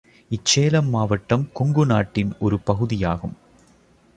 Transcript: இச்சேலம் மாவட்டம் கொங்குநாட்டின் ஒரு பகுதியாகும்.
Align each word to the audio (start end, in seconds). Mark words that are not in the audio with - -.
இச்சேலம் 0.31 0.89
மாவட்டம் 0.89 1.43
கொங்குநாட்டின் 1.53 2.31
ஒரு 2.39 2.59
பகுதியாகும். 2.59 3.35